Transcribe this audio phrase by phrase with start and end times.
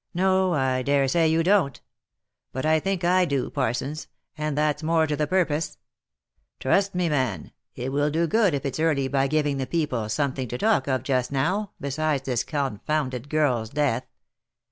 [0.12, 1.80] "No, I dare say you don't.
[2.50, 5.78] But I think I do, Parsons, and that's more to the purpose.
[6.58, 10.48] Trust me, man, it will do good if it's only by giving the people something
[10.48, 14.04] to talk of just now, besides this confounded girl's death.